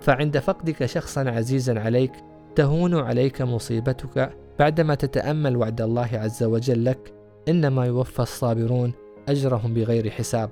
فعند 0.00 0.38
فقدك 0.38 0.86
شخصا 0.86 1.30
عزيزا 1.30 1.80
عليك 1.80 2.12
تهون 2.56 2.94
عليك 2.94 3.42
مصيبتك 3.42 4.30
بعدما 4.58 4.94
تتأمل 4.94 5.56
وعد 5.56 5.80
الله 5.80 6.08
عز 6.12 6.42
وجل 6.42 6.84
لك 6.84 7.14
إنما 7.48 7.86
يوفى 7.86 8.20
الصابرون 8.20 8.92
أجرهم 9.28 9.74
بغير 9.74 10.10
حساب. 10.10 10.50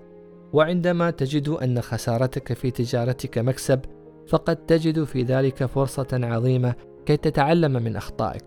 وعندما 0.53 1.11
تجد 1.11 1.49
أن 1.49 1.81
خسارتك 1.81 2.53
في 2.53 2.71
تجارتك 2.71 3.39
مكسب 3.39 3.81
فقد 4.29 4.57
تجد 4.57 5.05
في 5.05 5.23
ذلك 5.23 5.65
فرصة 5.65 6.07
عظيمة 6.13 6.75
كي 7.07 7.17
تتعلم 7.17 7.73
من 7.73 7.97
أخطائك. 7.97 8.45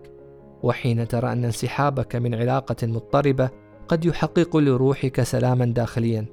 وحين 0.62 1.08
ترى 1.08 1.32
أن 1.32 1.44
انسحابك 1.44 2.16
من 2.16 2.34
علاقة 2.34 2.86
مضطربة 2.86 3.50
قد 3.88 4.04
يحقق 4.04 4.56
لروحك 4.56 5.22
سلاما 5.22 5.64
داخليا. 5.64 6.26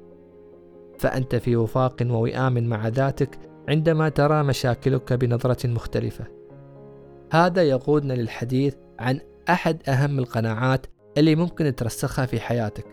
فأنت 1.00 1.35
في 1.35 1.55
وفاق 1.55 1.95
ووئام 2.01 2.63
مع 2.63 2.88
ذاتك 2.88 3.39
عندما 3.69 4.09
ترى 4.09 4.43
مشاكلك 4.43 5.13
بنظرة 5.13 5.67
مختلفة. 5.67 6.25
هذا 7.31 7.63
يقودنا 7.63 8.13
للحديث 8.13 8.75
عن 9.00 9.19
أحد 9.50 9.89
أهم 9.89 10.19
القناعات 10.19 10.85
اللي 11.17 11.35
ممكن 11.35 11.75
ترسخها 11.75 12.25
في 12.25 12.39
حياتك 12.39 12.85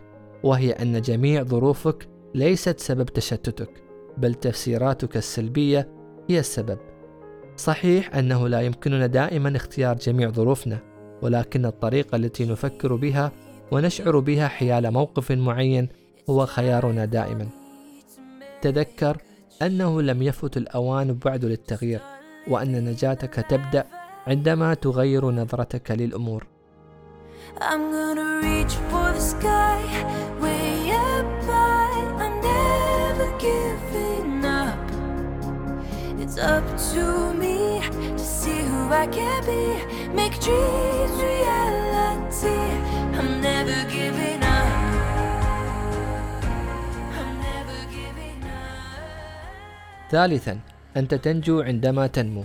وهي 0.44 0.70
أن 0.70 1.00
جميع 1.00 1.42
ظروفك 1.42 2.08
ليست 2.34 2.80
سبب 2.80 3.04
تشتتك 3.04 3.84
بل 4.18 4.34
تفسيراتك 4.34 5.16
السلبية 5.16 5.99
هي 6.30 6.38
السبب. 6.38 6.78
صحيح 7.56 8.16
أنه 8.16 8.48
لا 8.48 8.60
يمكننا 8.60 9.06
دائما 9.06 9.56
اختيار 9.56 9.96
جميع 9.96 10.30
ظروفنا 10.30 10.78
ولكن 11.22 11.66
الطريقة 11.66 12.16
التي 12.16 12.44
نفكر 12.44 12.94
بها 12.94 13.32
ونشعر 13.72 14.18
بها 14.18 14.48
حيال 14.48 14.90
موقف 14.90 15.32
معين 15.32 15.88
هو 16.30 16.46
خيارنا 16.46 17.04
دائما. 17.04 17.48
تذكر 18.62 19.16
أنه 19.62 20.02
لم 20.02 20.22
يفت 20.22 20.56
الأوان 20.56 21.14
بعد 21.14 21.44
للتغيير 21.44 22.00
وأن 22.48 22.84
نجاتك 22.84 23.34
تبدأ 23.34 23.84
عندما 24.26 24.74
تغير 24.74 25.30
نظرتك 25.30 25.90
للأمور. 25.90 26.46
I'm 27.56 27.90
gonna 27.92 28.40
reach 28.42 28.74
for 28.90 29.12
the 29.16 29.20
to 36.94 37.04
me 37.42 37.58
to 38.18 38.24
see 38.38 38.60
who 38.70 38.80
I 39.02 39.06
can 39.16 39.40
be. 39.48 39.62
Make 40.18 40.36
dreams 40.46 41.16
reality. 41.30 42.60
I'm 43.18 43.30
never 43.48 43.78
giving 43.96 44.42
up. 44.42 44.70
ثالثا 50.10 50.58
أنت 50.96 51.14
تنجو 51.14 51.60
عندما 51.60 52.06
تنمو. 52.06 52.44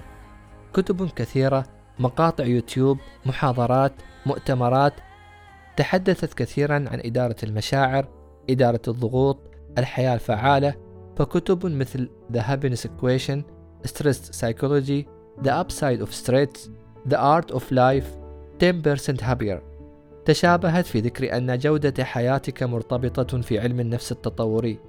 كتب 0.73 1.09
كثيرة 1.09 1.65
مقاطع 1.99 2.45
يوتيوب 2.45 2.97
محاضرات 3.25 3.93
مؤتمرات. 4.25 4.93
تحدثت 5.77 6.33
كثيرا 6.33 6.75
عن 6.75 7.01
إدارة 7.05 7.35
المشاعر 7.43 8.07
إدارة 8.49 8.81
الضغوط 8.87 9.39
الحياة 9.77 10.13
الفعالة. 10.13 10.75
فكتب 11.17 11.65
مثل 11.65 12.09
The 12.33 12.39
Happiness 12.39 12.85
Equation 12.85 13.54
Stress 13.87 14.31
Psychology 14.31 15.07
The 15.41 15.51
Upside 15.61 16.01
of 16.01 16.13
Stress 16.13 16.69
The 17.09 17.17
Art 17.17 17.51
of 17.51 17.71
Life 17.71 18.07
10% 18.59 19.21
Happier. 19.21 19.61
تشابهت 20.25 20.85
في 20.85 20.99
ذكر 20.99 21.37
أن 21.37 21.57
جودة 21.57 22.03
حياتك 22.03 22.63
مرتبطة 22.63 23.41
في 23.41 23.59
علم 23.59 23.79
النفس 23.79 24.11
التطوري 24.11 24.79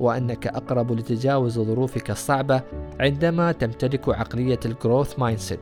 وأنك 0.00 0.46
أقرب 0.46 0.92
لتجاوز 0.92 1.60
ظروفك 1.60 2.10
الصعبة 2.10 2.62
عندما 3.00 3.52
تمتلك 3.52 4.08
عقلية 4.08 4.60
الجروث 4.64 5.18
مايندسيت 5.18 5.60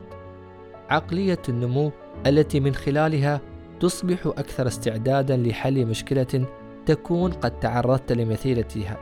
عقلية 0.89 1.41
النمو 1.49 1.91
التي 2.27 2.59
من 2.59 2.75
خلالها 2.75 3.41
تصبح 3.79 4.27
أكثر 4.27 4.67
استعدادا 4.67 5.37
لحل 5.37 5.85
مشكلة 5.85 6.45
تكون 6.85 7.31
قد 7.31 7.59
تعرضت 7.59 8.11
لمثيلتها 8.11 8.97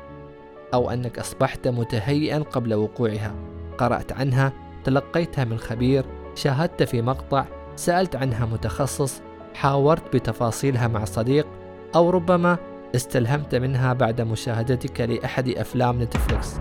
أو 0.73 0.89
أنك 0.89 1.19
أصبحت 1.19 1.67
متهيئا 1.67 2.39
قبل 2.39 2.73
وقوعها. 2.73 3.35
قرأت 3.77 4.11
عنها 4.11 4.53
تلقيتها 4.83 5.43
من 5.43 5.57
خبير 5.57 6.05
شاهدت 6.35 6.83
في 6.83 7.01
مقطع 7.01 7.45
سألت 7.75 8.15
عنها 8.15 8.45
متخصص 8.45 9.21
حاورت 9.53 10.15
بتفاصيلها 10.15 10.87
مع 10.87 11.05
صديق 11.05 11.47
أو 11.95 12.09
ربما 12.09 12.57
استلهمت 12.95 13.55
منها 13.55 13.93
بعد 13.93 14.21
مشاهدتك 14.21 15.01
لأحد 15.01 15.49
أفلام 15.49 16.01
نتفليكس. 16.01 16.55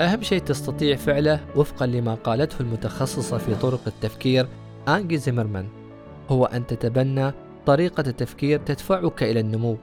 أهم 0.00 0.22
شيء 0.22 0.40
تستطيع 0.40 0.96
فعله 0.96 1.40
وفقا 1.56 1.86
لما 1.86 2.14
قالته 2.14 2.56
المتخصصة 2.60 3.38
في 3.38 3.54
طرق 3.54 3.80
التفكير 3.86 4.46
آنجي 4.88 5.16
زيمرمان. 5.16 5.68
هو 6.28 6.44
أن 6.44 6.66
تتبنى 6.66 7.32
طريقة 7.66 8.02
تفكير 8.02 8.58
تدفعك 8.58 9.22
إلى 9.22 9.40
النمو 9.40 9.76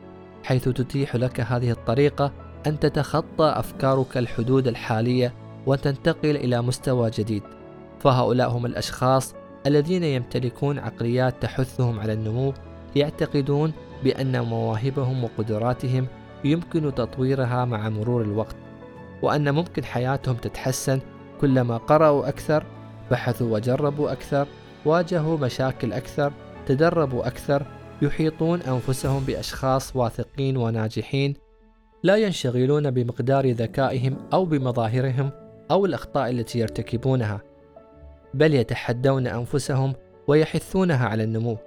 حيث 0.43 0.69
تتيح 0.69 1.15
لك 1.15 1.39
هذه 1.39 1.71
الطريقة 1.71 2.31
أن 2.67 2.79
تتخطى 2.79 3.53
أفكارك 3.57 4.17
الحدود 4.17 4.67
الحالية 4.67 5.33
وتنتقل 5.65 6.35
إلى 6.35 6.61
مستوى 6.61 7.09
جديد. 7.09 7.43
فهؤلاء 7.99 8.49
هم 8.49 8.65
الأشخاص 8.65 9.35
الذين 9.67 10.03
يمتلكون 10.03 10.79
عقليات 10.79 11.41
تحثهم 11.41 11.99
على 11.99 12.13
النمو 12.13 12.53
يعتقدون 12.95 13.73
بأن 14.03 14.41
مواهبهم 14.41 15.23
وقدراتهم 15.23 16.07
يمكن 16.43 16.95
تطويرها 16.95 17.65
مع 17.65 17.89
مرور 17.89 18.21
الوقت 18.21 18.55
وأن 19.21 19.53
ممكن 19.53 19.83
حياتهم 19.83 20.35
تتحسن 20.35 20.99
كلما 21.41 21.77
قرأوا 21.77 22.29
أكثر 22.29 22.63
بحثوا 23.11 23.53
وجربوا 23.53 24.11
أكثر 24.11 24.47
واجهوا 24.85 25.37
مشاكل 25.37 25.93
أكثر 25.93 26.33
تدربوا 26.65 27.27
أكثر 27.27 27.65
يحيطون 28.01 28.61
أنفسهم 28.61 29.23
بأشخاص 29.23 29.95
واثقين 29.95 30.57
وناجحين 30.57 31.33
لا 32.03 32.15
ينشغلون 32.15 32.91
بمقدار 32.91 33.51
ذكائهم 33.51 34.17
أو 34.33 34.45
بمظاهرهم 34.45 35.31
أو 35.71 35.85
الأخطاء 35.85 36.29
التي 36.29 36.59
يرتكبونها 36.59 37.41
بل 38.33 38.53
يتحدون 38.53 39.27
أنفسهم 39.27 39.93
ويحثونها 40.27 41.07
على 41.07 41.23
النمو. 41.23 41.57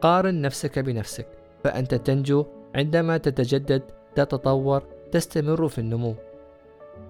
قارن 0.00 0.40
نفسك 0.40 0.78
بنفسك 0.78 1.28
فأنت 1.64 1.94
تنجو 1.94 2.44
عندما 2.74 3.16
تتجدد 3.16 3.82
تتطور 4.14 4.82
تستمر 5.12 5.68
في 5.68 5.78
النمو. 5.78 6.14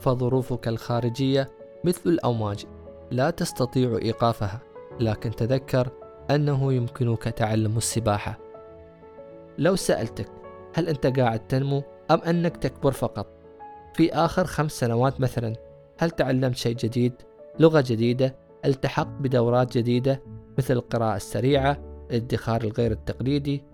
فظروفك 0.00 0.68
الخارجية 0.68 1.50
مثل 1.84 2.10
الأمواج 2.10 2.66
لا 3.10 3.30
تستطيع 3.30 3.98
إيقافها 4.02 4.60
لكن 5.00 5.30
تذكر 5.30 5.88
أنه 6.30 6.72
يمكنك 6.72 7.22
تعلم 7.22 7.76
السباحة. 7.76 8.38
لو 9.58 9.76
سألتك 9.76 10.28
هل 10.74 10.88
أنت 10.88 11.06
قاعد 11.06 11.46
تنمو 11.46 11.82
أم 12.10 12.18
أنك 12.18 12.56
تكبر 12.56 12.92
فقط 12.92 13.26
في 13.94 14.12
آخر 14.12 14.44
خمس 14.44 14.72
سنوات 14.72 15.20
مثلا 15.20 15.67
هل 15.98 16.10
تعلمت 16.10 16.56
شيء 16.56 16.76
جديد؟ 16.76 17.12
لغة 17.58 17.84
جديدة؟ 17.86 18.36
التحقت 18.64 19.20
بدورات 19.20 19.78
جديدة؟ 19.78 20.22
مثل 20.58 20.74
القراءة 20.74 21.16
السريعة؟ 21.16 21.78
الادخار 22.10 22.62
الغير 22.62 22.90
التقليدي؟ 22.90 23.64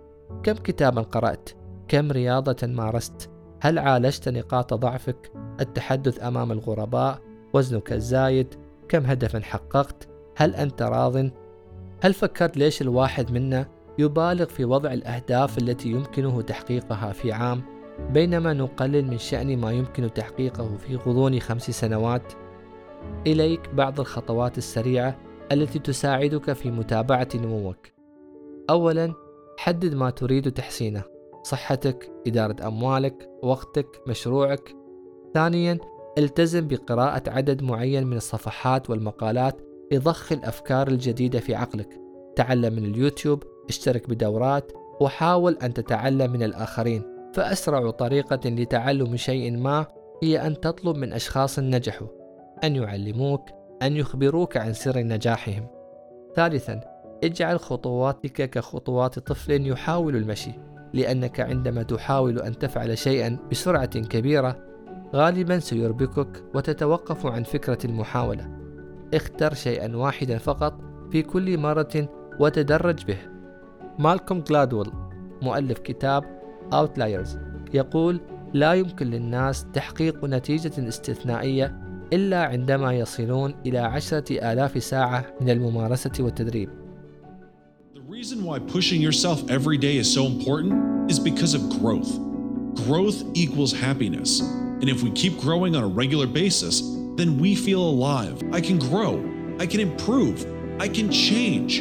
كم 0.43 0.53
كتابا 0.53 1.03
قرأت؟ 1.03 1.51
كم 1.89 2.13
رياضة 2.13 2.67
مارست؟ 2.67 3.31
هل 3.61 3.79
عالجت 3.79 4.29
نقاط 4.29 4.75
ضعفك؟ 4.75 5.33
التحدث 5.61 6.23
أمام 6.23 6.53
الغرباء؟ 6.53 7.21
وزنك 7.53 7.93
الزايد؟ 7.93 8.55
كم 8.89 9.05
هدفا 9.07 9.41
حققت؟ 9.41 10.09
هل 10.37 10.55
أنت 10.55 10.83
راض؟ 10.83 11.17
هل 12.03 12.15
فكرت 12.15 12.57
ليش 12.57 12.83
الواحد 12.83 13.33
منا 13.33 13.67
يبالغ 13.99 14.45
في 14.45 14.65
وضع 14.65 14.93
الأهداف 14.93 15.59
التي 15.59 15.89
يمكنه 15.89 16.43
تحقيقها 16.43 17.13
في 17.13 17.33
عام؟ 17.33 17.63
بينما 17.99 18.53
نقلل 18.53 19.07
من 19.07 19.19
شأن 19.19 19.59
ما 19.59 19.73
يمكن 19.73 20.13
تحقيقه 20.13 20.77
في 20.77 20.97
غضون 20.97 21.41
خمس 21.41 21.71
سنوات 21.71 22.33
إليك 23.27 23.69
بعض 23.75 24.01
الخطوات 24.01 24.59
السريعة 24.59 25.19
التي 25.53 25.79
تساعدك 25.79 26.53
في 26.53 26.71
متابعة 26.71 27.29
نموك. 27.35 27.89
أولا 28.71 29.15
حدد 29.59 29.95
ما 29.95 30.11
تريد 30.11 30.53
تحسينه 30.53 31.03
صحتك 31.43 32.13
إدارة 32.27 32.69
أموالك 32.69 33.31
وقتك 33.43 33.87
مشروعك. 34.07 34.75
ثانيا 35.35 35.79
التزم 36.19 36.69
بقراءة 36.69 37.31
عدد 37.31 37.63
معين 37.63 38.07
من 38.07 38.17
الصفحات 38.17 38.91
والمقالات 38.91 39.61
لضخ 39.93 40.33
الأفكار 40.33 40.89
الجديدة 40.89 41.41
في 41.41 41.55
عقلك. 41.55 42.01
تعلم 42.37 42.73
من 42.75 42.85
اليوتيوب 42.85 43.43
اشترك 43.69 44.09
بدورات 44.09 44.73
وحاول 45.01 45.59
أن 45.63 45.75
تتعلم 45.75 46.33
من 46.33 46.43
الآخرين. 46.43 47.14
فأسرع 47.35 47.91
طريقة 47.91 48.51
لتعلم 48.51 49.17
شيء 49.17 49.57
ما 49.57 49.87
هي 50.23 50.47
أن 50.47 50.61
تطلب 50.61 50.97
من 50.97 51.13
أشخاص 51.13 51.59
نجحوا 51.59 52.09
أن 52.65 52.77
يعلموك 52.77 53.51
أن 53.83 53.97
يخبروك 53.97 54.57
عن 54.57 54.73
سر 54.73 54.99
نجاحهم. 54.99 55.67
ثالثا 56.37 56.81
اجعل 57.25 57.61
خطواتك 57.61 58.51
كخطوات 58.51 59.19
طفل 59.19 59.67
يحاول 59.67 60.17
المشي 60.17 60.53
لأنك 60.93 61.41
عندما 61.41 61.83
تحاول 61.83 62.39
أن 62.39 62.59
تفعل 62.59 62.99
شيئا 62.99 63.39
بسرعة 63.51 64.01
كبيرة 64.01 64.57
غالبا 65.15 65.59
سيربكك 65.59 66.45
وتتوقف 66.55 67.27
عن 67.27 67.43
فكرة 67.43 67.79
المحاولة. 67.85 68.51
اختر 69.15 69.55
شيئا 69.55 69.97
واحدا 69.97 70.39
فقط 70.39 70.81
في 71.11 71.23
كل 71.23 71.59
مرة 71.59 72.09
وتدرج 72.41 73.05
به. 73.05 73.19
مالكوم 73.99 74.41
جلادول 74.41 74.93
مؤلف 75.43 75.79
كتاب 75.79 76.34
Outliers 76.75 77.29
يقول 77.75 78.21
لا 78.55 78.75
يمكن 78.75 79.07
للناس 79.07 79.67
تحقيق 79.73 80.25
نتيجة 80.25 80.89
استثنائية 80.89 81.81
إلا 82.13 82.45
عندما 82.45 82.93
يصلون 82.93 83.55
إلى 83.67 83.79
عشرة 83.79 84.53
آلاف 84.53 84.83
ساعة 84.83 85.27
من 85.41 85.51
الممارسة 85.51 86.13
والتدريب 86.21 86.85
reason 88.25 88.45
why 88.45 88.59
pushing 88.59 89.03
yourself 89.03 89.51
every 89.51 89.77
day 89.77 89.97
is 89.97 90.09
so 90.13 90.25
important 90.25 91.11
is 91.11 91.19
because 91.19 91.53
of 91.53 91.69
growth. 91.81 92.11
Growth 92.87 93.23
equals 93.35 93.73
happiness. 93.73 94.41
And 94.41 94.89
if 94.89 95.03
we 95.03 95.11
keep 95.11 95.37
growing 95.39 95.75
on 95.75 95.83
a 95.83 95.87
regular 95.89 96.27
basis, 96.27 96.81
then 97.17 97.39
we 97.39 97.55
feel 97.55 97.83
alive. 97.83 98.41
I 98.53 98.61
can 98.61 98.79
grow. 98.79 99.15
I 99.59 99.67
can 99.67 99.81
improve. 99.81 100.47
I 100.81 100.89
can 100.89 101.11
change. 101.11 101.81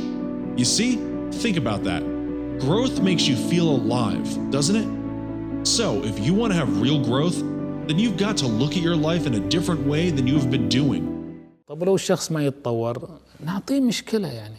You 0.60 0.66
see? 0.66 0.96
Think 1.32 1.58
about 1.58 1.84
that. 1.84 2.13
Growth 2.60 3.02
makes 3.02 3.28
you 3.28 3.36
feel 3.36 3.68
alive, 3.70 4.28
doesn't 4.52 4.76
it? 4.76 4.88
So, 5.68 6.04
if 6.04 6.20
you 6.26 6.34
want 6.34 6.54
to 6.54 6.58
have 6.62 6.82
real 6.82 7.00
growth, 7.00 7.38
then 7.88 8.00
you've 8.00 8.18
got 8.18 8.38
to 8.38 8.48
look 8.48 8.72
at 8.78 8.82
your 8.82 8.96
life 8.96 9.26
in 9.26 9.34
a 9.36 9.40
different 9.40 9.86
way 9.88 10.10
than 10.10 10.28
you've 10.28 10.50
been 10.50 10.70
doing. 10.70 11.04
طب 11.68 11.84
لو 11.84 11.96
الشخص 11.96 12.32
ما 12.32 12.46
يتطور 12.46 13.10
نعطيه 13.46 13.80
مشكلة 13.80 14.28
يعني. 14.28 14.58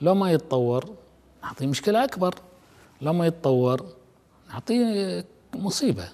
لو 0.00 0.14
ما 0.14 0.32
يتطور 0.32 0.84
نعطيه 1.42 1.66
مشكلة 1.66 2.04
أكبر. 2.04 2.34
لو 3.02 3.12
ما 3.12 3.26
يتطور 3.26 3.84
نعطيه 4.52 5.24
مصيبة. 5.54 6.08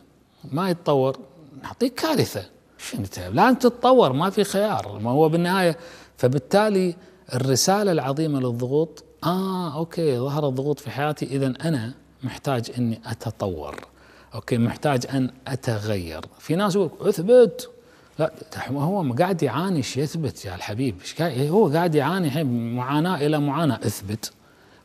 ما 0.52 0.70
يتطور 0.70 1.18
نعطيه 1.62 1.88
كارثة. 1.88 2.44
شنو 2.78 3.04
لازم 3.32 3.54
تتطور 3.54 4.12
ما 4.12 4.30
في 4.30 4.44
خيار. 4.44 4.98
ما 5.02 5.10
هو 5.10 5.28
بالنهاية 5.28 5.76
فبالتالي 6.16 6.94
الرسالة 7.34 7.92
العظيمة 7.92 8.40
للضغوط 8.40 9.04
آه 9.24 9.78
okay 9.78 10.18
ظهر 10.18 10.48
الضغوط 10.48 10.80
في 10.80 10.90
حياتي. 10.90 11.26
إذا 11.26 11.46
أنا 11.46 11.94
محتاج 12.22 12.70
إني 12.78 13.00
أتطور. 13.06 13.86
okay 14.34 14.58
محتاج 14.58 15.06
أن 15.14 15.30
أتغير. 15.48 16.20
في 16.38 16.56
ناس 16.56 16.74
يقول 16.74 17.08
اثبت. 17.08 17.70
لا 18.18 18.32
هو 18.70 19.12
قاعد 19.12 19.42
يعاني 19.42 19.76
إيش 19.76 19.96
يثبت 19.96 20.44
يا 20.44 20.54
الحبيب؟ 20.54 20.96
هو 21.20 21.68
قاعد 21.68 21.94
يعاني 21.94 22.26
الحين 22.26 22.74
معاناة 22.76 23.16
إلى 23.16 23.38
معاناة. 23.40 23.76
اثبت. 23.76 24.32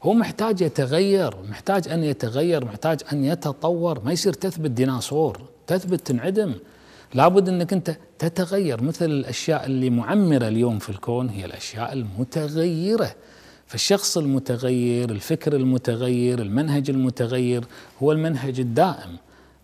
هو 0.04 0.14
محتاج 0.14 0.62
يتغير 0.62 1.36
محتاج 1.50 1.88
أن 1.88 2.04
يتغير 2.04 2.66
محتاج 2.66 3.02
أن 3.14 3.26
يتطور. 3.26 4.04
ما 4.04 4.12
يصير 4.12 4.34
تثبت 4.34 4.72
ديناصور 4.72 5.42
تثبت 5.68 6.08
تنعدم. 6.08 6.54
لابد 7.14 7.50
إنك 7.50 7.74
أنت 7.74 7.98
تتغير 8.20 8.84
مثل 8.84 9.06
الأشياء 9.06 9.66
اللي 9.66 9.90
معمرة 9.90 10.48
اليوم 10.48 10.80
في 10.80 10.90
الكون 10.90 11.30
هي 11.30 11.46
الأشياء 11.46 11.94
المتغيرة. 11.94 13.16
فالشخص 13.72 14.18
المتغير 14.18 15.10
الفكر 15.10 15.56
المتغير 15.56 16.42
المنهج 16.42 16.90
المتغير 16.90 17.66
هو 18.04 18.12
المنهج 18.12 18.60
الدائم. 18.60 19.18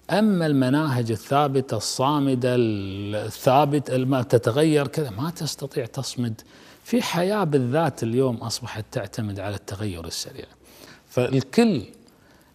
أما 0.10 0.46
المناهج 0.46 1.12
الثابتة 1.12 1.78
الصامدة 1.78 2.56
الثابت 2.58 3.92
ما 3.92 4.22
تتغير 4.22 4.88
كذا 4.88 5.10
ما 5.10 5.30
تستطيع 5.30 5.86
تصمد. 5.86 6.42
في 6.84 7.02
حياة 7.02 7.44
بالذات 7.44 8.04
اليوم 8.04 8.36
أصبحت 8.36 8.86
تعتمد 8.92 9.40
على 9.40 9.56
التغير 9.56 10.06
السريع. 10.06 10.46
فالكل 11.10 11.84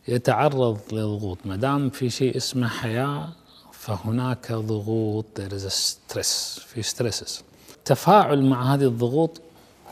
يتعرض 0.08 0.78
لضغوط. 0.92 1.38
ما 1.44 1.56
دام 1.56 1.90
في 1.90 2.10
شيء 2.10 2.36
اسمه 2.36 2.68
حياة 2.68 3.28
فهناك 3.72 4.52
ضغوط. 4.52 5.26
There 5.38 5.52
is 5.52 5.66
a 5.66 5.74
stress. 5.74 6.60
في 6.60 6.82
stresses. 6.82 7.42
تفاعل 7.84 8.42
مع 8.42 8.74
هذه 8.74 8.84
الضغوط 8.84 9.40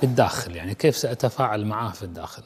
بالداخل 0.01 0.57
يعني 0.57 0.75
كيف 0.75 0.97
سأتفاعل 0.97 1.65
معها 1.65 1.93
في 1.93 2.03
الداخل 2.03 2.43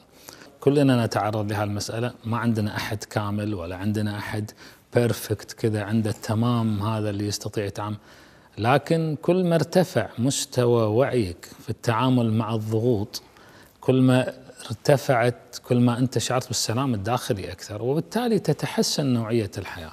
كلنا 0.59 1.05
نتعرض 1.05 1.51
لهذه 1.51 1.63
المسألة 1.63 2.13
ما 2.25 2.37
عندنا 2.37 2.75
أحد 2.75 3.03
كامل 3.03 3.53
ولا 3.53 3.75
عندنا 3.75 4.17
أحد 4.17 4.51
بيرفكت 4.93 5.51
كذا 5.51 5.83
عنده 5.83 6.09
التمام 6.09 6.81
هذا 6.81 7.09
اللي 7.09 7.27
يستطيع 7.27 7.65
يتعامل 7.65 7.97
لكن 8.57 9.17
كل 9.21 9.43
ما 9.43 9.55
ارتفع 9.55 10.09
مستوى 10.17 10.83
وعيك 10.83 11.49
في 11.63 11.69
التعامل 11.69 12.33
مع 12.33 12.55
الضغوط 12.55 13.21
كل 13.81 14.01
ما 14.01 14.33
ارتفعت 14.65 15.57
كل 15.63 15.79
ما 15.79 15.99
أنت 15.99 16.17
شعرت 16.17 16.47
بالسلام 16.47 16.93
الداخلي 16.93 17.51
أكثر 17.51 17.81
وبالتالي 17.81 18.39
تتحسن 18.39 19.05
نوعية 19.05 19.51
الحياة. 19.57 19.91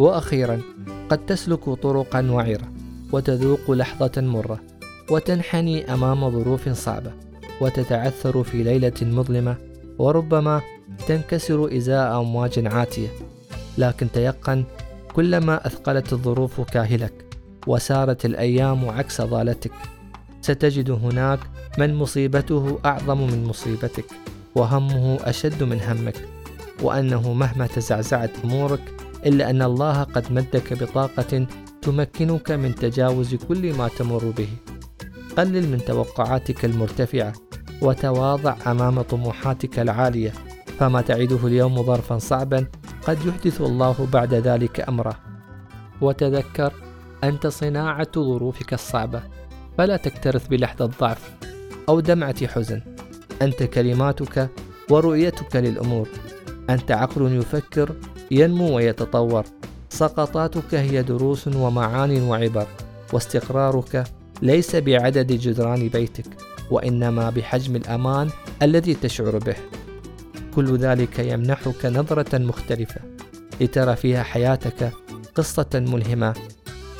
وأخيرا 0.00 0.60
قد 1.08 1.26
تسلك 1.26 1.64
طرقا 1.64 2.30
وعره 2.30 2.72
وتذوق 3.12 3.70
لحظة 3.70 4.20
مرة 4.20 4.60
وتنحني 5.10 5.94
أمام 5.94 6.30
ظروف 6.30 6.68
صعبة 6.68 7.12
وتتعثر 7.60 8.42
في 8.44 8.62
ليلة 8.62 8.92
مظلمة 9.02 9.56
وربما 9.98 10.62
تنكسر 11.08 11.76
إزاء 11.76 12.20
أمواج 12.20 12.66
عاتية. 12.66 13.08
لكن 13.78 14.10
تيقن 14.12 14.64
كلما 15.14 15.66
أثقلت 15.66 16.12
الظروف 16.12 16.60
كاهلك 16.60 17.12
وسارت 17.66 18.24
الأيام 18.24 18.88
عكس 18.88 19.20
ضالتك 19.20 19.72
ستجد 20.40 20.90
هناك 20.90 21.40
من 21.78 21.94
مصيبته 21.94 22.78
أعظم 22.84 23.26
من 23.26 23.44
مصيبتك 23.44 24.04
وهمه 24.54 25.18
أشد 25.24 25.62
من 25.62 25.80
همك 25.80 26.16
وأنه 26.82 27.32
مهما 27.32 27.66
تزعزعت 27.66 28.30
أمورك 28.44 28.99
إلا 29.26 29.50
أن 29.50 29.62
الله 29.62 30.02
قد 30.02 30.32
مدك 30.32 30.82
بطاقة 30.82 31.46
تمكنك 31.82 32.50
من 32.50 32.74
تجاوز 32.74 33.34
كل 33.34 33.74
ما 33.74 33.88
تمر 33.88 34.24
به. 34.36 34.48
قلل 35.38 35.68
من 35.68 35.84
توقعاتك 35.84 36.64
المرتفعة 36.64 37.32
وتواضع 37.82 38.56
أمام 38.66 39.02
طموحاتك 39.02 39.78
العالية 39.78 40.32
فما 40.78 41.00
تعده 41.00 41.46
اليوم 41.46 41.82
ظرفا 41.82 42.18
صعبا 42.18 42.66
قد 43.06 43.26
يحدث 43.26 43.60
الله 43.60 44.08
بعد 44.12 44.34
ذلك 44.34 44.88
أمره. 44.88 45.16
وتذكر 46.00 46.72
أنت 47.24 47.46
صناعة 47.46 48.12
ظروفك 48.16 48.74
الصعبة 48.74 49.22
فلا 49.78 49.96
تكترث 49.96 50.48
بلحظة 50.48 50.86
ضعف 51.00 51.30
أو 51.88 52.00
دمعة 52.00 52.46
حزن. 52.46 52.80
أنت 53.42 53.62
كلماتك 53.62 54.48
ورؤيتك 54.90 55.56
للأمور. 55.56 56.08
أنت 56.70 56.90
عقل 56.90 57.32
يفكر 57.32 57.94
ينمو 58.30 58.76
ويتطور. 58.76 59.44
سقطاتك 59.88 60.74
هي 60.74 61.02
دروس 61.02 61.48
ومعان 61.48 62.22
وعبر 62.22 62.66
واستقرارك 63.12 64.04
ليس 64.42 64.76
بعدد 64.76 65.32
جدران 65.32 65.88
بيتك 65.88 66.26
وإنما 66.70 67.30
بحجم 67.30 67.76
الأمان 67.76 68.30
الذي 68.62 68.94
تشعر 68.94 69.38
به. 69.38 69.56
كل 70.54 70.76
ذلك 70.76 71.18
يمنحك 71.18 71.86
نظرة 71.86 72.38
مختلفة 72.38 73.00
لترى 73.60 73.96
فيها 73.96 74.22
حياتك 74.22 74.92
قصة 75.34 75.70
ملهمة 75.74 76.34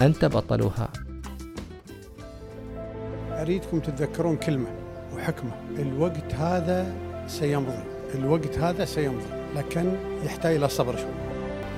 أنت 0.03 0.25
بطلها. 0.25 0.89
أريدكم 3.31 3.81
تتذكرون 3.81 4.37
كلمة 4.37 4.69
وحكمة. 5.15 5.53
الوقت 5.79 6.35
هذا 6.35 6.95
سيمضي. 7.27 7.85
الوقت 8.15 8.59
هذا 8.59 8.85
سيمضي. 8.85 9.40
لكن 9.57 9.97
يحتاج 10.25 10.55
إلى 10.55 10.69
صبر 10.69 10.97
شوي. 10.97 11.15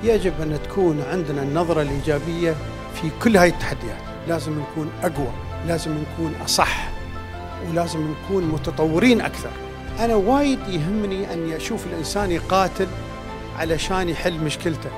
يجب 0.03 0.41
أن 0.41 0.59
تكون 0.63 1.01
عندنا 1.01 1.43
النظرة 1.43 1.81
الإيجابية 1.81 2.55
في 2.93 3.09
كل 3.23 3.37
هاي 3.37 3.49
التحديات. 3.49 4.01
لازم 4.27 4.59
نكون 4.59 4.91
أقوى 5.03 5.31
لازم 5.67 5.91
نكون 5.97 6.35
أصح 6.35 6.89
ولازم 7.69 8.11
نكون 8.11 8.43
متطورين 8.43 9.21
أكثر. 9.21 9.51
أنا 9.99 10.15
وايد 10.15 10.59
يهمني 10.59 11.33
أن 11.33 11.51
أشوف 11.51 11.87
الإنسان 11.87 12.31
يقاتل 12.31 12.87
علشان 13.55 14.09
يحل 14.09 14.39
مشكلته. 14.39 14.91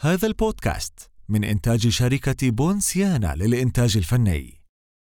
هذا 0.00 0.26
البودكاست 0.26 1.10
من 1.28 1.44
إنتاج 1.44 1.88
شركة 1.88 2.50
بونسيانا 2.50 3.34
للإنتاج 3.36 3.96
الفني. 3.96 4.59